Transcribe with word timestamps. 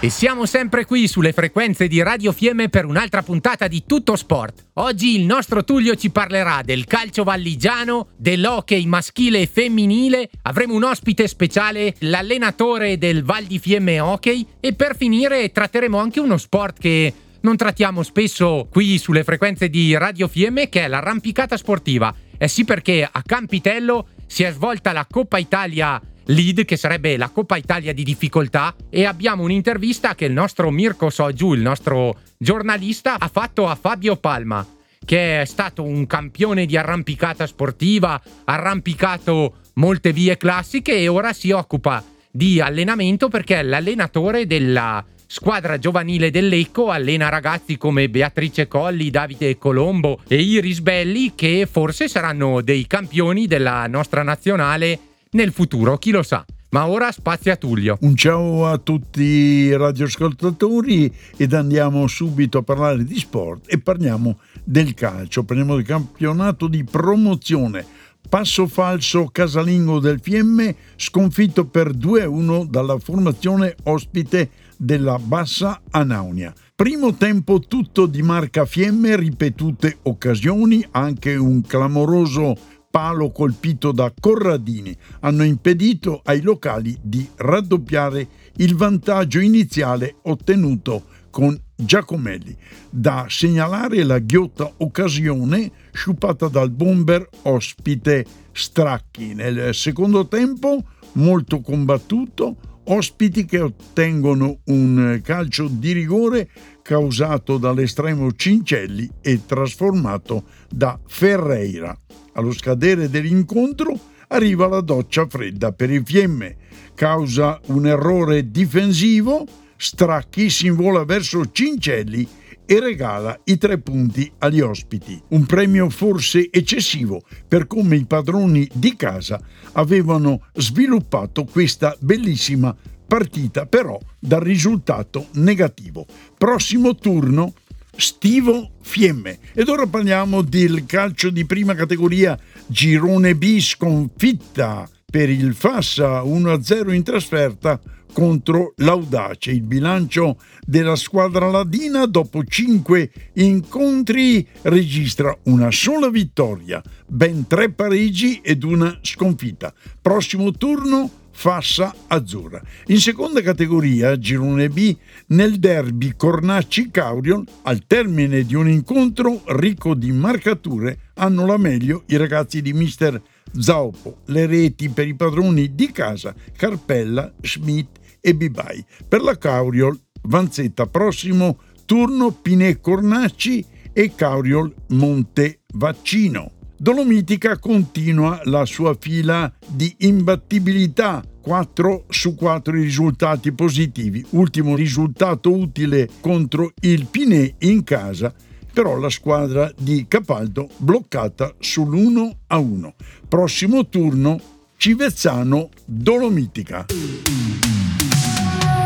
E 0.00 0.10
siamo 0.10 0.46
sempre 0.46 0.84
qui 0.84 1.08
sulle 1.08 1.32
frequenze 1.32 1.88
di 1.88 2.00
Radio 2.00 2.30
Fiemme 2.30 2.68
per 2.68 2.84
un'altra 2.84 3.24
puntata 3.24 3.66
di 3.66 3.82
Tutto 3.84 4.14
Sport. 4.14 4.66
Oggi 4.74 5.18
il 5.18 5.26
nostro 5.26 5.64
Tullio 5.64 5.96
ci 5.96 6.10
parlerà 6.10 6.62
del 6.64 6.84
calcio 6.84 7.24
valligiano, 7.24 8.10
dell'hockey 8.16 8.86
maschile 8.86 9.40
e 9.40 9.48
femminile, 9.52 10.30
avremo 10.42 10.74
un 10.74 10.84
ospite 10.84 11.26
speciale, 11.26 11.96
l'allenatore 11.98 12.96
del 12.96 13.24
Val 13.24 13.42
di 13.42 13.58
Fiemme 13.58 13.98
Hockey 13.98 14.46
e 14.60 14.72
per 14.72 14.96
finire 14.96 15.50
tratteremo 15.50 15.98
anche 15.98 16.20
uno 16.20 16.36
sport 16.36 16.78
che 16.78 17.12
non 17.40 17.56
trattiamo 17.56 18.04
spesso 18.04 18.68
qui 18.70 18.98
sulle 18.98 19.24
frequenze 19.24 19.68
di 19.68 19.96
Radio 19.96 20.28
Fiemme 20.28 20.68
che 20.68 20.84
è 20.84 20.86
l'arrampicata 20.86 21.56
sportiva. 21.56 22.14
Eh 22.38 22.46
sì 22.46 22.64
perché 22.64 23.02
a 23.02 23.22
Campitello 23.26 24.10
si 24.26 24.44
è 24.44 24.52
svolta 24.52 24.92
la 24.92 25.08
Coppa 25.10 25.38
Italia 25.38 26.00
lead 26.28 26.64
che 26.64 26.76
sarebbe 26.76 27.16
la 27.16 27.28
Coppa 27.28 27.56
Italia 27.56 27.92
di 27.92 28.02
difficoltà 28.02 28.74
e 28.90 29.04
abbiamo 29.04 29.42
un'intervista 29.44 30.14
che 30.14 30.26
il 30.26 30.32
nostro 30.32 30.70
Mirko 30.70 31.10
Sogiu, 31.10 31.54
il 31.54 31.60
nostro 31.60 32.16
giornalista, 32.36 33.18
ha 33.18 33.28
fatto 33.28 33.66
a 33.68 33.74
Fabio 33.74 34.16
Palma 34.16 34.66
che 35.04 35.40
è 35.40 35.44
stato 35.44 35.82
un 35.84 36.06
campione 36.06 36.66
di 36.66 36.76
arrampicata 36.76 37.46
sportiva, 37.46 38.20
arrampicato 38.44 39.54
molte 39.74 40.12
vie 40.12 40.36
classiche 40.36 40.96
e 40.98 41.08
ora 41.08 41.32
si 41.32 41.50
occupa 41.50 42.04
di 42.30 42.60
allenamento 42.60 43.28
perché 43.28 43.60
è 43.60 43.62
l'allenatore 43.62 44.46
della 44.46 45.02
squadra 45.26 45.78
giovanile 45.78 46.30
dell'Ecco, 46.30 46.90
allena 46.90 47.28
ragazzi 47.28 47.78
come 47.78 48.10
Beatrice 48.10 48.66
Colli, 48.66 49.10
Davide 49.10 49.56
Colombo 49.56 50.20
e 50.28 50.36
Iris 50.36 50.80
Belli 50.80 51.34
che 51.34 51.66
forse 51.70 52.08
saranno 52.08 52.60
dei 52.60 52.86
campioni 52.86 53.46
della 53.46 53.86
nostra 53.86 54.22
nazionale 54.22 54.98
nel 55.30 55.52
futuro, 55.52 55.98
chi 55.98 56.10
lo 56.10 56.22
sa. 56.22 56.44
Ma 56.70 56.86
ora 56.86 57.10
spazio 57.10 57.50
a 57.50 57.56
Tullio. 57.56 57.96
Un 58.02 58.14
ciao 58.14 58.66
a 58.66 58.76
tutti 58.76 59.22
i 59.22 59.76
radioascoltatori 59.76 61.10
ed 61.36 61.54
andiamo 61.54 62.06
subito 62.06 62.58
a 62.58 62.62
parlare 62.62 63.04
di 63.04 63.18
sport 63.18 63.72
e 63.72 63.78
parliamo 63.78 64.38
del 64.64 64.92
calcio. 64.92 65.44
Parliamo 65.44 65.76
del 65.76 65.86
campionato 65.86 66.68
di 66.68 66.84
promozione. 66.84 67.86
Passo 68.28 68.66
falso 68.66 69.28
casalingo 69.32 69.98
del 69.98 70.20
Fiemme 70.20 70.76
sconfitto 70.96 71.64
per 71.64 71.96
2-1 71.96 72.66
dalla 72.66 72.98
formazione 72.98 73.74
ospite 73.84 74.50
della 74.76 75.18
Bassa 75.18 75.80
Anaunia. 75.90 76.52
Primo 76.74 77.14
tempo 77.14 77.60
tutto 77.60 78.04
di 78.04 78.20
marca 78.20 78.66
Fiemme, 78.66 79.16
ripetute 79.16 79.98
occasioni, 80.02 80.86
anche 80.90 81.34
un 81.34 81.62
clamoroso 81.62 82.54
palo 82.90 83.30
colpito 83.30 83.92
da 83.92 84.12
Corradini 84.18 84.96
hanno 85.20 85.44
impedito 85.44 86.20
ai 86.24 86.40
locali 86.40 86.96
di 87.02 87.28
raddoppiare 87.36 88.28
il 88.56 88.74
vantaggio 88.74 89.40
iniziale 89.40 90.16
ottenuto 90.22 91.04
con 91.30 91.58
Giacomelli. 91.76 92.56
Da 92.90 93.26
segnalare 93.28 94.02
la 94.02 94.18
ghiotta 94.18 94.72
occasione 94.78 95.70
sciupata 95.92 96.48
dal 96.48 96.70
bomber 96.70 97.28
ospite 97.42 98.24
Stracchi. 98.52 99.34
Nel 99.34 99.74
secondo 99.74 100.26
tempo, 100.26 100.82
molto 101.12 101.60
combattuto, 101.60 102.56
ospiti 102.84 103.44
che 103.44 103.60
ottengono 103.60 104.60
un 104.64 105.20
calcio 105.22 105.68
di 105.68 105.92
rigore 105.92 106.50
causato 106.82 107.58
dall'estremo 107.58 108.32
Cincelli 108.32 109.08
e 109.20 109.44
trasformato 109.44 110.44
da 110.68 110.98
Ferreira. 111.06 111.96
Allo 112.38 112.52
scadere 112.52 113.10
dell'incontro 113.10 113.98
arriva 114.28 114.68
la 114.68 114.80
doccia 114.80 115.26
fredda 115.26 115.72
per 115.72 115.90
il 115.90 116.02
Fiemme. 116.04 116.54
Causa 116.94 117.60
un 117.66 117.84
errore 117.84 118.52
difensivo, 118.52 119.44
Stracchi 119.76 120.48
si 120.48 120.66
invola 120.66 121.04
verso 121.04 121.50
Cincelli 121.50 122.28
e 122.64 122.78
regala 122.78 123.36
i 123.42 123.58
tre 123.58 123.78
punti 123.78 124.30
agli 124.38 124.60
ospiti. 124.60 125.20
Un 125.30 125.46
premio 125.46 125.90
forse 125.90 126.48
eccessivo 126.52 127.22
per 127.48 127.66
come 127.66 127.96
i 127.96 128.04
padroni 128.04 128.68
di 128.72 128.94
casa 128.94 129.40
avevano 129.72 130.42
sviluppato 130.54 131.42
questa 131.42 131.96
bellissima 131.98 132.72
partita, 133.04 133.66
però 133.66 133.98
dal 134.16 134.42
risultato 134.42 135.26
negativo. 135.32 136.06
Prossimo 136.36 136.94
turno 136.94 137.52
Stivo 138.00 138.70
Fiemme. 138.80 139.40
Ed 139.54 139.68
ora 139.68 139.84
parliamo 139.88 140.42
del 140.42 140.86
calcio 140.86 141.30
di 141.30 141.44
prima 141.44 141.74
categoria 141.74 142.38
Girone 142.64 143.34
B 143.34 143.58
sconfitta 143.58 144.88
per 145.04 145.28
il 145.28 145.52
Fassa 145.52 146.22
1-0 146.22 146.92
in 146.92 147.02
trasferta 147.02 147.80
contro 148.12 148.74
l'Audace. 148.76 149.50
Il 149.50 149.62
bilancio 149.62 150.38
della 150.64 150.94
squadra 150.94 151.50
ladina 151.50 152.06
dopo 152.06 152.44
cinque 152.44 153.10
incontri 153.34 154.46
registra 154.62 155.36
una 155.44 155.72
sola 155.72 156.08
vittoria, 156.08 156.80
ben 157.04 157.48
tre 157.48 157.70
pareggi 157.70 158.40
ed 158.44 158.62
una 158.62 158.96
sconfitta. 159.02 159.74
Prossimo 160.00 160.52
turno 160.52 161.10
Fassa 161.38 161.94
Azzurra. 162.08 162.60
In 162.86 162.98
seconda 162.98 163.40
categoria, 163.42 164.18
girone 164.18 164.68
B, 164.68 164.96
nel 165.28 165.60
derby 165.60 166.14
Cornacci-Caurion, 166.16 167.44
al 167.62 167.86
termine 167.86 168.42
di 168.42 168.56
un 168.56 168.68
incontro 168.68 169.42
ricco 169.46 169.94
di 169.94 170.10
marcature, 170.10 171.12
hanno 171.14 171.46
la 171.46 171.56
meglio 171.56 172.02
i 172.06 172.16
ragazzi 172.16 172.60
di 172.60 172.72
mister 172.72 173.22
Zaupo, 173.56 174.22
le 174.26 174.46
reti 174.46 174.88
per 174.88 175.06
i 175.06 175.14
padroni 175.14 175.76
di 175.76 175.92
casa, 175.92 176.34
Carpella, 176.56 177.32
Schmidt 177.40 178.00
e 178.20 178.34
Bibai. 178.34 178.84
Per 179.06 179.22
la 179.22 179.38
Cauriol, 179.38 179.96
Vanzetta, 180.22 180.86
prossimo 180.86 181.60
turno 181.86 182.32
Pinè 182.32 182.80
Cornacci 182.80 183.64
e 183.92 184.12
Cauriol 184.12 184.74
Monte 184.88 185.60
Vaccino. 185.74 186.57
Dolomitica 186.80 187.58
continua 187.58 188.40
la 188.44 188.64
sua 188.64 188.96
fila 188.98 189.52
di 189.66 189.92
imbattibilità. 189.98 191.22
4 191.40 192.04
su 192.08 192.36
4 192.36 192.72
risultati 192.72 193.50
positivi. 193.50 194.24
Ultimo 194.30 194.76
risultato 194.76 195.50
utile 195.50 196.08
contro 196.20 196.72
il 196.82 197.08
Pinè 197.10 197.54
in 197.60 197.82
casa, 197.82 198.32
però 198.72 198.96
la 198.96 199.10
squadra 199.10 199.72
di 199.76 200.04
Capaldo 200.06 200.68
bloccata 200.76 201.52
sull'1 201.60 202.30
a 202.46 202.58
1. 202.58 202.94
Prossimo 203.26 203.88
turno 203.88 204.40
Civezzano 204.76 205.70
Dolomitica. 205.84 206.86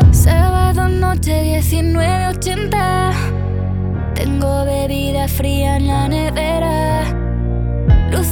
Sábado 0.09 0.87
noche 0.87 1.59
19.80 1.59 4.15
Tengo 4.15 4.65
bebida 4.65 5.27
fría 5.27 5.75
en 5.75 5.85
la 5.85 6.07
nevera 6.07 7.02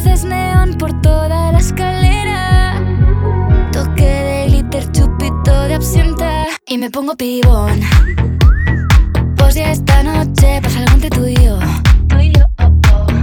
Luces 0.04 0.24
neón 0.24 0.74
por 0.80 1.00
toda 1.02 1.52
la 1.52 1.60
escalera. 1.60 2.74
Toque 3.72 4.02
de 4.02 4.48
glitter, 4.48 4.92
chupito 4.92 5.54
de 5.68 5.76
absenta. 5.76 6.46
Y 6.66 6.80
me 6.80 6.90
pongo 6.90 7.16
pibón. 7.16 7.82
Pues 9.38 9.54
ya 9.54 9.72
esta 9.72 10.02
noche 10.02 10.60
pasa 10.64 10.80
algo 10.80 10.94
entre 10.94 11.10
tú 11.12 11.28
y 11.28 11.36
yo. 11.36 11.60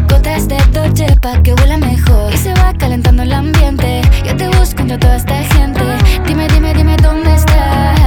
Gotas 0.08 0.46
de 0.46 0.58
Dolce 0.72 1.16
pa' 1.20 1.42
que 1.42 1.52
huela 1.54 1.78
mejor. 1.78 2.32
Y 2.32 2.36
se 2.36 2.54
va 2.54 2.72
calentando 2.74 3.24
el 3.24 3.32
ambiente. 3.32 4.02
Yo 4.24 4.36
te 4.36 4.46
busco 4.46 4.82
entre 4.82 4.98
toda 4.98 5.16
esta 5.16 5.34
gente. 5.34 5.82
Dime, 6.28 6.46
dime, 6.46 6.74
dime 6.74 6.96
dónde 7.02 7.34
está. 7.34 7.97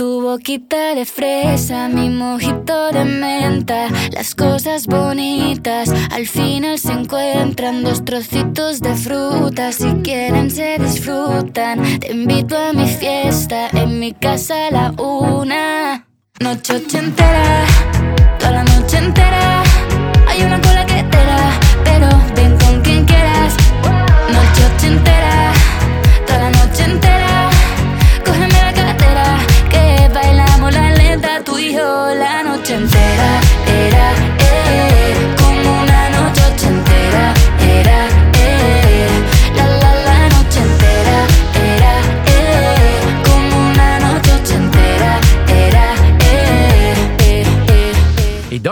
Tu 0.00 0.22
boquita 0.22 0.94
de 0.94 1.04
fresa, 1.04 1.86
mi 1.90 2.08
mojito 2.08 2.90
de 2.90 3.04
menta. 3.04 3.88
Las 4.12 4.34
cosas 4.34 4.86
bonitas 4.86 5.90
al 6.10 6.26
final 6.26 6.78
se 6.78 6.92
encuentran. 6.92 7.84
Dos 7.84 8.02
trocitos 8.06 8.80
de 8.80 8.94
fruta, 8.94 9.72
si 9.72 9.92
quieren 10.02 10.50
se 10.50 10.78
disfrutan. 10.78 12.00
Te 12.00 12.12
invito 12.12 12.56
a 12.56 12.72
mi 12.72 12.86
fiesta, 12.86 13.68
en 13.74 13.98
mi 13.98 14.14
casa 14.14 14.68
a 14.68 14.70
la 14.70 14.94
una. 14.96 16.06
Noche 16.40 16.76
ochentera, 16.76 17.66
toda 18.38 18.52
la 18.52 18.64
noche 18.64 18.96
entera. 18.96 19.69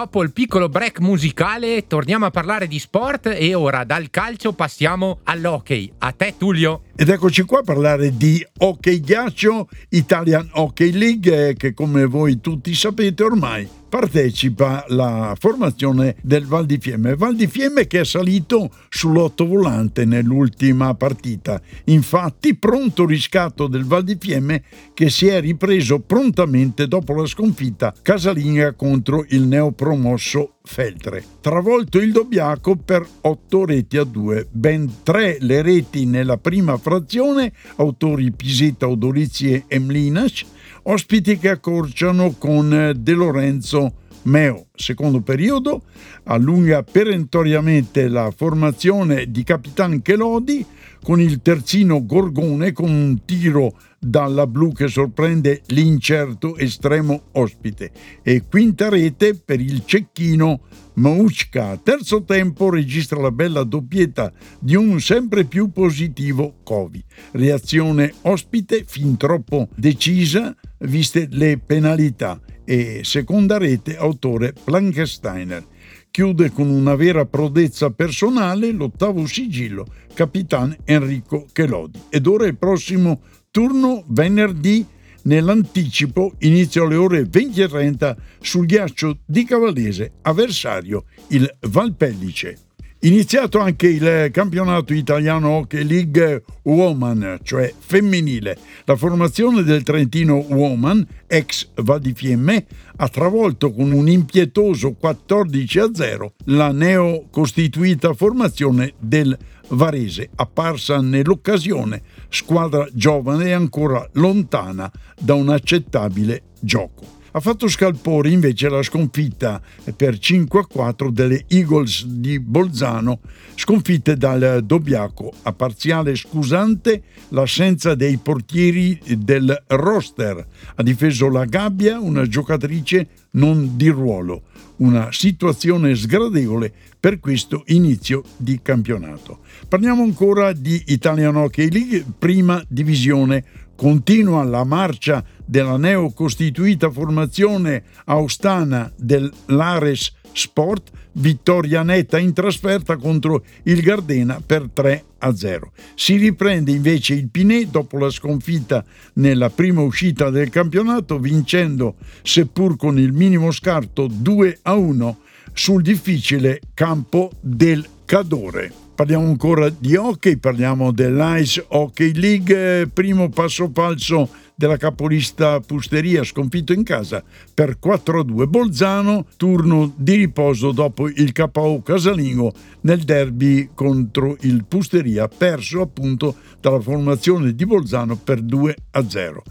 Dopo 0.09 0.23
il 0.23 0.33
piccolo 0.33 0.71
break 0.71 1.01
musicale 1.01 1.87
torniamo 1.87 2.25
a 2.25 2.31
parlare 2.31 2.67
di 2.67 2.79
sport 2.79 3.27
e 3.27 3.55
ora 3.55 3.85
dal 3.85 4.09
calcio 4.09 4.55
passiamo 4.55 5.19
all'hockey. 5.25 5.93
A 5.99 6.13
te 6.13 6.35
Tullio. 6.39 6.85
Ed 6.97 7.11
eccoci 7.11 7.43
qua 7.43 7.59
a 7.59 7.63
parlare 7.63 8.17
di 8.17 8.45
hockey 8.61 9.01
ghiaccio, 9.01 9.69
Italian 9.91 10.49
Hockey 10.53 10.93
League, 10.93 11.55
che 11.59 11.75
come 11.75 12.07
voi 12.07 12.41
tutti 12.41 12.75
sapete 12.75 13.23
ormai 13.23 13.78
partecipa 13.89 14.85
la 14.89 15.35
formazione 15.39 16.17
del 16.23 16.47
Val 16.47 16.67
di 16.67 16.79
Fiemme. 16.79 17.17
Val 17.17 17.35
di 17.35 17.47
Fiemme 17.47 17.87
che 17.87 18.01
è 18.01 18.05
salito 18.05 18.71
sull'ottovolante 18.89 20.05
nell'ultima 20.05 20.95
partita. 20.95 21.61
Infatti, 21.85 22.57
pronto 22.57 23.07
riscatto 23.07 23.67
del 23.67 23.85
Val 23.85 24.05
di 24.05 24.17
Fiemme 24.21 24.63
che 24.95 25.11
si 25.11 25.27
è 25.27 25.41
ripreso 25.41 26.01
prontamente 26.01 26.87
dopo 26.87 27.15
la 27.15 27.27
sconfitta 27.27 27.95
casalinga 28.01 28.75
contro 28.75 29.25
il 29.29 29.43
neopromosso 29.43 30.58
Feltre. 30.71 31.25
Travolto 31.41 31.99
il 31.99 32.13
Dobbiaco 32.13 32.77
per 32.77 33.05
8 33.23 33.65
reti 33.65 33.97
a 33.97 34.05
2, 34.05 34.49
ben 34.51 35.03
3 35.03 35.39
le 35.41 35.63
reti 35.63 36.05
nella 36.05 36.37
prima 36.37 36.77
frazione, 36.77 37.53
autori 37.77 38.31
Pisetta, 38.31 38.87
Odorizzi 38.87 39.65
e 39.67 39.79
Mlinas, 39.79 40.45
ospiti 40.83 41.39
che 41.39 41.49
accorciano 41.49 42.35
con 42.39 42.93
De 42.95 43.13
Lorenzo 43.13 43.93
Meo. 44.29 44.67
Secondo 44.75 45.23
periodo 45.23 45.83
allunga 46.25 46.83
perentoriamente 46.83 48.07
la 48.09 48.31
formazione 48.31 49.31
di 49.31 49.43
Capitan 49.43 50.03
Chelodi 50.03 50.65
con 51.03 51.21
il 51.21 51.41
terzino 51.41 52.05
Gorgone 52.05 52.73
con 52.73 52.91
un 52.91 53.25
tiro 53.25 53.79
dalla 53.99 54.47
blu 54.47 54.73
che 54.73 54.87
sorprende 54.87 55.63
l'incerto 55.69 56.57
estremo 56.57 57.23
ospite 57.33 57.91
e 58.23 58.45
quinta 58.49 58.89
rete 58.89 59.35
per 59.35 59.61
il 59.61 59.83
cecchino 59.85 60.61
Mouchka. 60.95 61.81
Terzo 61.83 62.23
tempo 62.25 62.71
registra 62.71 63.21
la 63.21 63.31
bella 63.33 63.65
doppietta 63.65 64.33
di 64.61 64.77
un 64.77 65.01
sempre 65.01 65.45
più 65.45 65.71
positivo 65.71 66.59
Covi. 66.63 67.03
Reazione 67.33 68.13
ospite 68.23 68.85
fin 68.87 69.17
troppo 69.17 69.69
decisa 69.75 70.55
viste 70.81 71.27
le 71.31 71.59
penalità 71.59 72.41
e 72.69 73.01
seconda 73.03 73.57
rete 73.57 73.97
autore 73.97 74.53
Plankensteiner. 74.53 75.65
Chiude 76.11 76.51
con 76.51 76.69
una 76.69 76.97
vera 76.97 77.25
prodezza 77.25 77.89
personale 77.93 78.73
l'ottavo 78.73 79.25
sigillo, 79.27 79.87
Capitan 80.13 80.77
Enrico 80.85 81.47
Chelodi. 81.51 81.99
Ed 82.11 82.27
ora 82.27 82.45
il 82.47 82.59
prossimo 82.59 83.23
turno 83.51 84.05
venerdì 84.09 84.85
nell'anticipo 85.23 86.35
inizia 86.41 86.83
alle 86.83 86.97
ore 86.97 87.23
20.30 87.23 88.17
sul 88.41 88.67
ghiaccio 88.67 89.21
di 89.25 89.45
Cavallese, 89.45 90.13
avversario 90.21 91.05
il 91.29 91.51
Valpellice. 91.61 92.68
Iniziato 93.03 93.61
anche 93.61 93.87
il 93.87 94.29
campionato 94.33 94.93
italiano 94.93 95.51
Hockey 95.51 95.85
League 95.85 96.43
Woman, 96.63 97.39
cioè 97.45 97.73
femminile. 97.79 98.59
La 98.87 98.97
formazione 98.97 99.63
del 99.63 99.85
Trentino 99.85 100.45
Woman, 100.49 101.07
ex 101.29 101.69
Val 101.77 102.01
di 102.01 102.13
Fiemme, 102.13 102.67
ha 102.97 103.09
travolto 103.09 103.73
con 103.73 103.93
un 103.93 104.09
impietoso 104.09 104.95
14 104.95 105.79
a 105.79 105.91
0 105.95 106.33
la 106.47 106.73
neocostituita 106.73 108.15
formazione 108.15 108.95
del 108.99 109.39
Varese, 109.69 110.31
apparsa 110.35 111.01
nell'occasione 111.01 112.03
squadra 112.29 112.85
giovane 112.93 113.51
e 113.51 113.53
ancora 113.53 114.09
lontana 114.15 114.91
da 115.17 115.35
un 115.35 115.51
accettabile 115.51 116.43
gioco. 116.59 117.18
Ha 117.39 117.41
fatto 117.41 117.69
scalpore 117.69 118.31
invece 118.31 118.69
la 118.69 118.83
sconfitta 118.83 119.63
per 119.95 120.19
5 120.19 120.59
a 120.59 120.67
4 120.67 121.13
delle 121.13 121.45
Eagles 121.47 122.05
di 122.05 122.41
Bolzano, 122.41 123.21
sconfitte 123.55 124.17
dal 124.17 124.65
Dobbiaco, 124.65 125.33
a 125.43 125.53
parziale 125.53 126.17
scusante 126.17 127.01
l'assenza 127.29 127.95
dei 127.95 128.17
portieri 128.17 129.01
del 129.19 129.57
roster. 129.69 130.45
Ha 130.75 130.83
difeso 130.83 131.29
la 131.29 131.45
gabbia 131.45 132.01
una 132.01 132.27
giocatrice 132.27 133.07
non 133.33 133.77
di 133.77 133.87
ruolo, 133.87 134.43
una 134.79 135.13
situazione 135.13 135.95
sgradevole 135.95 136.73
per 136.99 137.21
questo 137.21 137.63
inizio 137.67 138.25
di 138.37 138.59
campionato. 138.61 139.43
Parliamo 139.69 140.03
ancora 140.03 140.53
di 140.53 140.83
Italian 140.87 141.37
Hockey 141.37 141.71
League, 141.71 142.05
prima 142.19 142.61
divisione 142.67 143.45
Continua 143.79 144.43
la 144.43 144.65
marcia 144.65 145.25
della 145.45 145.77
neocostituita 145.77 146.91
formazione 146.91 147.85
austana 148.07 148.93
dell'Ares 148.97 150.15
Sport, 150.33 150.91
vittoria 151.13 151.85
netta 151.85 152.19
in 152.19 152.33
trasferta 152.33 152.97
contro 152.97 153.45
il 153.63 153.81
Gardena 153.81 154.43
per 154.45 154.69
3 154.73 155.05
a 155.19 155.33
0. 155.33 155.71
Si 155.95 156.17
riprende 156.17 156.73
invece 156.73 157.15
il 157.15 157.29
Pinè 157.29 157.67
dopo 157.67 157.99
la 157.99 158.11
sconfitta 158.11 158.85
nella 159.15 159.49
prima 159.49 159.81
uscita 159.81 160.29
del 160.29 160.51
campionato, 160.51 161.21
vincendo, 161.21 161.95
seppur 162.23 162.77
con 162.77 162.99
il 162.99 163.13
minimo 163.13 163.53
scarto 163.53 164.09
2 164.11 164.59
a 164.63 164.75
1, 164.75 165.19
sul 165.53 165.83
difficile 165.83 166.59
campo 166.75 167.31
del 167.41 167.87
Cadore. 168.05 168.88
Parliamo 168.99 169.29
ancora 169.29 169.69
di 169.69 169.95
hockey, 169.95 170.39
parliamo 170.39 170.91
dell'Ice 170.91 171.65
Hockey 171.69 172.13
League, 172.15 172.89
primo 172.93 173.29
passo 173.29 173.71
falso 173.73 174.29
della 174.57 174.77
capolista 174.77 175.61
Pusteria, 175.61 176.25
sconfitto 176.25 176.73
in 176.73 176.83
casa 176.83 177.23
per 177.55 177.79
4-2. 177.81 178.49
Bolzano, 178.49 179.27
turno 179.37 179.93
di 179.95 180.17
riposo 180.17 180.73
dopo 180.73 181.07
il 181.07 181.31
KO 181.31 181.81
casalingo 181.81 182.53
nel 182.81 183.05
derby 183.05 183.71
contro 183.73 184.37
il 184.41 184.65
Pusteria, 184.67 185.29
perso 185.29 185.81
appunto 185.81 186.35
dalla 186.61 186.81
formazione 186.81 187.55
di 187.55 187.67
Bolzano 187.67 188.17
per 188.17 188.43
2-0. 188.43 188.75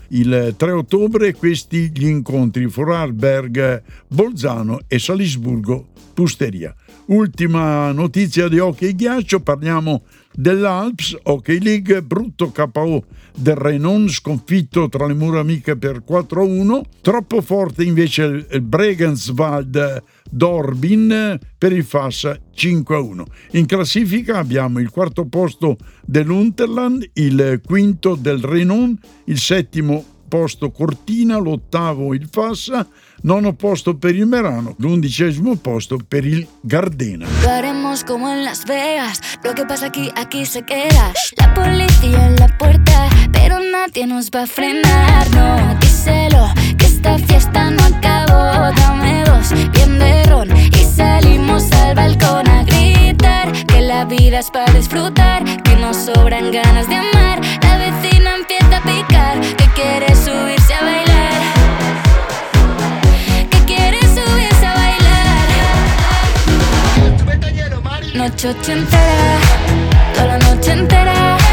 Il 0.09 0.55
3 0.57 0.71
ottobre 0.71 1.33
questi 1.33 1.89
gli 1.95 2.05
incontri 2.05 2.65
Vorarlberg, 2.65 3.81
Bolzano 4.09 4.81
e 4.89 4.99
Salisburgo, 4.99 5.87
Pusteria. 6.13 6.75
Ultima 7.07 7.93
notizia 7.93 8.49
di 8.49 8.59
hockey 8.59 8.93
ghiaccio, 8.93 9.39
parliamo 9.39 10.03
dell'Alps 10.33 11.15
Hockey 11.23 11.57
League, 11.59 12.03
brutto 12.03 12.51
KO 12.51 13.05
del 13.33 13.55
Renon 13.55 14.09
sconfitto 14.09 14.89
tra 14.89 15.07
le 15.07 15.13
mura 15.13 15.39
amiche 15.39 15.77
per 15.77 16.03
4-1, 16.05 16.81
troppo 16.99 17.41
forte 17.41 17.85
invece 17.85 18.47
il 18.51 18.61
Bregenswald 18.61 20.03
Dorbin 20.29 21.39
per 21.57 21.71
il 21.71 21.85
Fassa 21.85 22.37
5-1. 22.53 23.23
In 23.51 23.65
classifica 23.65 24.39
abbiamo 24.39 24.79
il 24.79 24.89
quarto 24.89 25.27
posto 25.27 25.77
dell'Unterland, 26.05 27.09
il 27.13 27.61
quinto 27.65 28.15
del 28.15 28.43
Renon, 28.43 28.97
il 29.27 29.37
settimo 29.37 30.03
posto 30.27 30.71
Cortina, 30.71 31.37
l'ottavo 31.37 32.13
il 32.13 32.27
Fassa, 32.31 32.85
nono 33.23 33.53
posto 33.53 33.95
per 33.95 34.15
il 34.15 34.25
Merano, 34.25 34.75
l'undicesimo 34.77 35.55
posto 35.55 35.97
per 36.07 36.25
il 36.25 36.47
Gardena. 36.61 37.27
Lo 37.41 37.49
haremos 37.49 38.03
como 38.03 38.29
en 38.29 38.43
Las 38.43 38.65
Vegas, 38.65 39.19
lo 39.43 39.53
que 39.53 39.65
pasa 39.65 39.87
aquí, 39.87 40.11
aquí 40.15 40.45
se 40.45 40.63
queda. 40.63 41.13
La 41.37 41.53
policía 41.53 42.27
en 42.27 42.35
la 42.35 42.47
puerta, 42.57 43.09
pero 43.31 43.57
nadie 43.59 44.05
nos 44.05 44.29
va 44.29 44.43
a 44.43 44.47
frenar, 44.47 45.29
no, 45.31 45.77
díselo, 45.79 46.47
que 46.77 46.85
esta 46.85 47.17
fiesta 47.17 47.71
no 47.71 47.83
acabó, 47.83 48.71
dame 48.75 49.23
dos, 49.25 49.51
bien 49.71 49.99
de 49.99 50.23
ron, 50.23 50.55
y 50.55 50.83
salimos 50.95 51.71
al 51.71 51.95
balcón 51.95 52.47
a 52.47 52.63
gritar, 52.63 53.51
que 53.67 53.81
la 53.81 54.05
vida 54.05 54.39
es 54.39 54.51
para 54.51 54.71
disfrutar, 54.73 55.43
que 55.63 55.75
nos 55.77 55.97
sobran 55.97 56.51
ganas 56.51 56.87
de 56.87 56.95
amar, 56.95 57.41
la 57.63 57.77
que 59.35 59.65
quiere 59.75 60.15
subirse 60.15 60.73
a 60.73 60.81
bailar. 60.83 61.41
Que 63.51 63.59
quiere 63.65 63.99
subirse 64.01 64.65
a 64.65 64.73
bailar. 64.73 65.47
Noche 68.13 68.49
ochentera, 68.49 69.39
toda 70.13 70.25
la 70.27 70.37
noche 70.39 70.71
entera. 70.71 71.46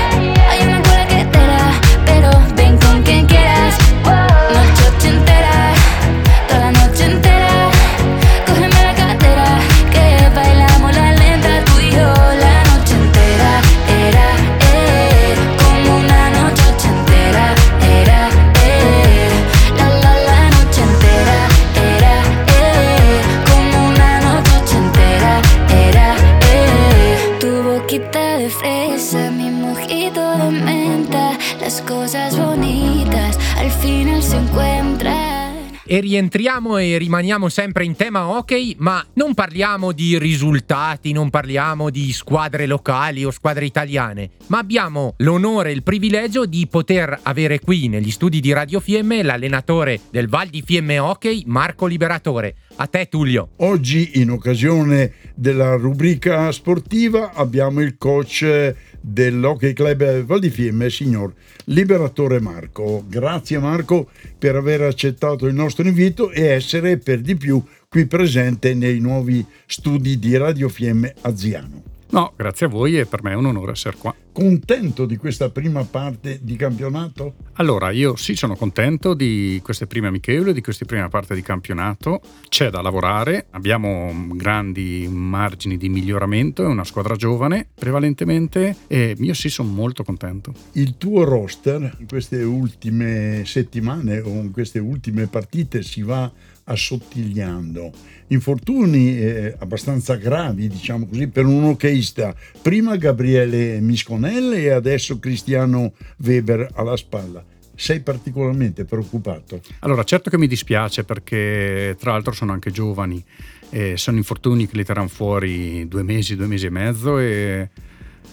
E 35.95 36.01
rientriamo 36.01 36.77
e 36.79 36.99
rimaniamo 36.99 37.49
sempre 37.49 37.85
in 37.85 37.95
tema 37.95 38.27
hockey, 38.27 38.75
ma 38.81 39.07
non 39.13 39.33
parliamo 39.33 39.93
di 39.93 40.19
risultati, 40.19 41.13
non 41.13 41.31
parliamo 41.31 41.89
di 41.89 42.13
squadre 42.13 42.67
locali 42.67 43.25
o 43.25 43.31
squadre 43.31 43.65
italiane, 43.65 44.31
ma 44.49 44.59
abbiamo 44.59 45.15
l'onore 45.19 45.71
e 45.71 45.73
il 45.75 45.85
privilegio 45.85 46.47
di 46.47 46.67
poter 46.67 47.21
avere 47.23 47.61
qui 47.61 47.87
negli 47.87 48.11
studi 48.11 48.41
di 48.41 48.53
Radio 48.53 48.81
Fiemme 48.81 49.23
l'allenatore 49.23 50.01
del 50.11 50.29
Val 50.29 50.49
di 50.49 50.65
Fiemme 50.67 50.99
Hockey, 50.99 51.45
Marco 51.47 51.87
Liberatore. 51.87 52.57
A 52.77 52.89
te 52.89 53.07
Tullio. 53.09 53.51
Oggi 53.59 54.21
in 54.21 54.31
occasione 54.31 55.13
della 55.37 55.77
rubrica 55.77 56.51
sportiva 56.51 57.33
abbiamo 57.33 57.81
il 57.81 57.97
coach 57.97 58.75
dell'Hockey 59.01 59.73
Club 59.73 60.25
Val 60.25 60.41
di 60.41 60.51
Fiemme, 60.51 60.91
signor 60.91 61.33
Liberatore 61.67 62.41
Marco. 62.41 63.05
Grazie 63.09 63.61
Marco 63.61 64.09
per 64.37 64.57
aver 64.57 64.83
accettato 64.83 65.47
il 65.47 65.55
nostro 65.55 65.87
invito 65.87 66.33
e 66.33 66.47
essere 66.47 66.99
per 66.99 67.21
di 67.21 67.37
più 67.37 67.63
qui 67.89 68.07
presente 68.07 68.75
nei 68.75 68.99
nuovi 68.99 69.45
studi 69.67 70.19
di 70.19 70.37
Radio 70.37 70.69
Fiemme 70.69 71.15
a 71.21 71.37
Ziano. 71.37 71.94
No, 72.15 72.33
grazie 72.37 72.67
a 72.67 72.69
voi 72.69 72.97
e 72.97 73.07
per 73.07 73.25
me 73.25 73.33
è 73.33 73.35
un 73.35 73.47
onore 73.47 73.73
essere 73.73 73.97
qua. 73.97 74.15
Contento 74.31 75.05
di 75.05 75.17
questa 75.17 75.51
prima 75.51 75.83
parte 75.83 76.39
di 76.43 76.55
campionato? 76.55 77.35
Allora, 77.55 77.91
io 77.91 78.15
sì, 78.15 78.37
sono 78.37 78.55
contento 78.55 79.15
di 79.15 79.61
queste 79.65 79.89
prime 79.89 80.07
amichevoli, 80.07 80.53
di 80.53 80.61
questa 80.61 80.85
prima 80.85 81.09
parte 81.09 81.35
di 81.35 81.43
campionato. 81.43 82.21
C'è 82.49 82.71
da 82.71 82.83
lavorare, 82.83 83.47
abbiamo 83.51 84.13
grandi 84.35 85.09
margini 85.11 85.77
di 85.77 85.89
miglioramento, 85.89 86.63
è 86.63 86.67
una 86.67 86.85
squadra 86.85 87.17
giovane 87.17 87.67
prevalentemente 87.75 88.77
e 88.87 89.17
io 89.19 89.35
sì 89.35 89.49
sono 89.49 89.71
molto 89.71 90.05
contento. 90.05 90.55
Il 90.75 90.97
tuo 90.97 91.25
roster 91.25 91.97
in 91.99 92.07
queste 92.07 92.45
ultime 92.45 93.43
settimane 93.45 94.21
o 94.21 94.29
in 94.29 94.53
queste 94.53 94.79
ultime 94.79 95.27
partite 95.27 95.83
si 95.83 96.03
va 96.03 96.31
assottigliando. 96.65 97.91
Infortuni 98.29 99.19
eh, 99.19 99.55
abbastanza 99.59 100.17
gravi, 100.17 100.69
diciamo 100.69 101.07
così, 101.07 101.29
per 101.29 101.47
un 101.47 101.65
hockeyista. 101.65 102.35
Prima 102.63 102.97
Gabriele 102.97 103.81
Misconelle 103.81 104.63
e 104.63 104.71
adesso 104.71 105.19
Cristiano 105.19 105.93
Weber 106.19 106.71
alla 106.75 106.97
spalla. 106.97 107.45
Sei 107.77 108.01
particolarmente 108.01 108.85
preoccupato? 108.85 109.61
Allora, 109.81 110.05
certo 110.05 110.31
che 110.31 110.39
mi 110.39 110.47
dispiace 110.47 111.03
perché 111.05 111.97
tra 111.99 112.13
l'altro 112.13 112.33
sono 112.33 112.53
anche 112.53 112.71
giovani, 112.71 113.23
eh, 113.71 113.97
sono 113.97 114.17
infortuni 114.17 114.69
che 114.69 114.77
li 114.77 114.85
terranno 114.85 115.09
fuori 115.09 115.87
due 115.89 116.05
mesi, 116.05 116.37
due 116.37 116.47
mesi 116.47 116.67
e 116.67 116.71
mezzo 116.71 117.19
e 117.19 117.69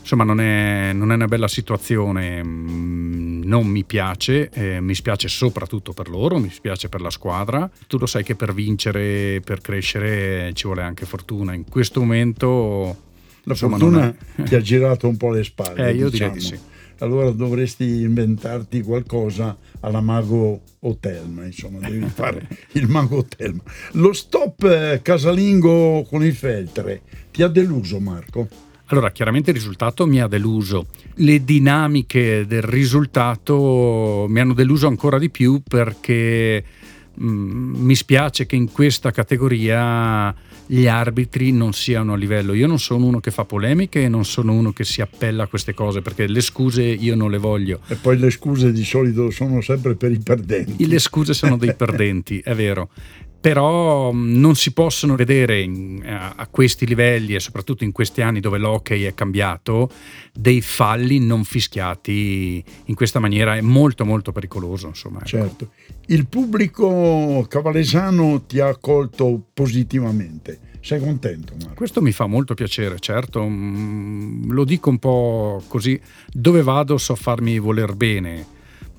insomma 0.01 0.23
non 0.23 0.41
è, 0.41 0.91
non 0.93 1.11
è, 1.11 1.15
una 1.15 1.27
bella 1.27 1.47
situazione, 1.47 2.43
mm, 2.43 3.43
non 3.43 3.65
mi 3.67 3.83
piace, 3.83 4.49
eh, 4.49 4.81
mi 4.81 4.93
spiace 4.93 5.27
soprattutto 5.27 5.93
per 5.93 6.09
loro, 6.09 6.37
mi 6.37 6.49
spiace 6.49 6.89
per 6.89 7.01
la 7.01 7.09
squadra. 7.09 7.69
Tu 7.87 7.97
lo 7.97 8.05
sai 8.05 8.23
che 8.23 8.35
per 8.35 8.53
vincere, 8.53 9.41
per 9.43 9.61
crescere 9.61 10.51
ci 10.53 10.65
vuole 10.65 10.83
anche 10.83 11.05
fortuna. 11.05 11.53
In 11.53 11.65
questo 11.65 11.99
momento... 11.99 13.09
La 13.43 13.53
insomma, 13.53 13.77
fortuna 13.77 14.15
è... 14.35 14.43
ti 14.43 14.55
ha 14.55 14.61
girato 14.61 15.07
un 15.07 15.17
po' 15.17 15.31
le 15.31 15.43
spalle. 15.43 15.89
Eh, 15.89 15.95
io 15.95 16.09
diciamo. 16.09 16.33
direi 16.33 16.49
di 16.49 16.55
sì. 16.57 16.69
Allora 16.99 17.31
dovresti 17.31 18.01
inventarti 18.01 18.81
qualcosa 18.81 19.57
alla 19.79 20.01
Mago 20.01 20.61
Hotelma, 20.81 21.45
insomma, 21.45 21.79
devi 21.79 22.05
fare 22.13 22.47
il 22.73 22.87
Mago 22.87 23.17
Hotelma. 23.17 23.63
Lo 23.93 24.13
stop 24.13 24.63
eh, 24.63 24.99
casalingo 25.01 26.05
con 26.07 26.23
il 26.23 26.35
Feltre 26.35 27.01
ti 27.31 27.41
ha 27.41 27.47
deluso 27.47 27.99
Marco? 27.99 28.47
Allora, 28.91 29.11
chiaramente 29.11 29.51
il 29.51 29.55
risultato 29.55 30.05
mi 30.05 30.19
ha 30.19 30.27
deluso. 30.27 30.87
Le 31.15 31.45
dinamiche 31.45 32.45
del 32.45 32.61
risultato 32.61 34.25
mi 34.27 34.39
hanno 34.41 34.53
deluso 34.53 34.87
ancora 34.87 35.17
di 35.17 35.29
più 35.29 35.61
perché 35.65 36.61
mh, 37.13 37.25
mm, 37.25 37.75
mi 37.85 37.95
spiace 37.95 38.45
che 38.45 38.57
in 38.57 38.69
questa 38.69 39.11
categoria 39.11 40.35
gli 40.65 40.87
arbitri 40.87 41.53
non 41.53 41.71
siano 41.71 42.13
a 42.13 42.17
livello. 42.17 42.53
Io 42.53 42.67
non 42.67 42.79
sono 42.79 43.05
uno 43.05 43.21
che 43.21 43.31
fa 43.31 43.45
polemiche 43.45 44.03
e 44.03 44.09
non 44.09 44.25
sono 44.25 44.51
uno 44.51 44.73
che 44.73 44.83
si 44.83 44.99
appella 44.99 45.43
a 45.43 45.47
queste 45.47 45.73
cose 45.73 46.01
perché 46.01 46.27
le 46.27 46.41
scuse 46.41 46.83
io 46.83 47.15
non 47.15 47.31
le 47.31 47.37
voglio. 47.37 47.79
E 47.87 47.95
poi 47.95 48.17
le 48.17 48.29
scuse 48.29 48.73
di 48.73 48.83
solito 48.83 49.29
sono 49.29 49.61
sempre 49.61 49.95
per 49.95 50.11
i 50.11 50.19
perdenti. 50.19 50.85
Le 50.85 50.99
scuse 50.99 51.33
sono 51.33 51.55
dei 51.55 51.73
perdenti, 51.75 52.39
è 52.39 52.53
vero 52.53 52.89
però 53.41 54.13
mm, 54.13 54.39
non 54.39 54.55
si 54.55 54.71
possono 54.71 55.15
vedere 55.15 55.59
in, 55.61 56.03
a, 56.05 56.33
a, 56.37 56.47
questi 56.47 56.85
livelli 56.85 57.33
e 57.33 57.39
soprattutto 57.39 57.83
in 57.83 57.91
questi 57.91 58.21
anni 58.21 58.39
dove 58.39 58.59
l'hockey 58.59 59.01
è 59.01 59.15
cambiato 59.15 59.89
dei 60.31 60.61
falli 60.61 61.19
non 61.19 61.43
fischiati 61.43 62.63
in 62.85 62.95
questa 62.95 63.19
maniera. 63.19 63.57
È 63.57 63.61
molto 63.61 64.05
molto 64.05 64.31
pericoloso 64.31 64.87
insomma 64.87 65.17
ecco. 65.17 65.27
certo. 65.27 65.69
Il 66.07 66.27
pubblico 66.27 67.45
cavalesano 67.49 68.43
ti 68.45 68.59
ha 68.59 68.67
accolto 68.67 69.41
positivamente. 69.53 70.59
Sei 70.81 70.99
contento 70.99 71.53
Marco? 71.59 71.75
Questo 71.75 72.01
mi 72.01 72.11
fa 72.11 72.25
molto 72.25 72.55
piacere, 72.55 72.99
certo, 72.99 73.47
mm, 73.47 74.51
lo 74.51 74.63
dico 74.63 74.89
un 74.89 74.97
po' 74.97 75.63
così, 75.67 75.99
dove 76.31 76.63
vado 76.63 76.97
so 76.97 77.13
farmi 77.13 77.59
voler 77.59 77.95
bene, 77.95 78.45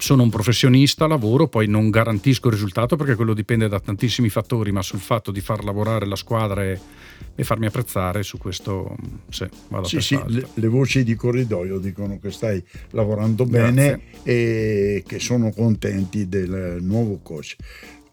sono 0.02 0.24
un 0.24 0.30
professionista, 0.30 1.06
lavoro, 1.06 1.46
poi 1.46 1.68
non 1.68 1.88
garantisco 1.88 2.48
il 2.48 2.54
risultato 2.54 2.96
perché 2.96 3.14
quello 3.14 3.34
dipende 3.34 3.68
da 3.68 3.78
tantissimi 3.78 4.28
fattori, 4.30 4.72
ma 4.72 4.82
sul 4.82 4.98
fatto 4.98 5.30
di 5.30 5.40
far 5.40 5.62
lavorare 5.62 6.06
la 6.06 6.16
squadra 6.16 6.64
e, 6.64 6.76
e 7.36 7.44
farmi 7.44 7.66
apprezzare 7.66 8.24
su 8.24 8.36
questo 8.36 8.96
sì, 9.28 9.46
vado 9.68 9.86
sì, 9.86 10.00
sì 10.00 10.20
le, 10.26 10.48
le, 10.54 10.66
voci 10.66 11.04
di 11.04 11.14
corridoio 11.14 11.78
dicono 11.78 12.18
che 12.18 12.32
stai 12.32 12.60
lavorando 12.90 13.44
bene 13.44 13.86
Grazie. 13.86 14.10
e 14.24 15.04
che 15.06 15.20
sono 15.20 15.52
contenti 15.52 16.28
del 16.28 16.78
nuovo 16.80 17.20
coach. 17.22 17.54